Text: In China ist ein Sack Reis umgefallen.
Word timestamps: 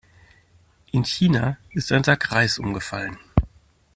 In 0.91 1.05
China 1.05 1.59
ist 1.69 1.91
ein 1.91 2.03
Sack 2.03 2.31
Reis 2.31 2.57
umgefallen. 2.57 3.19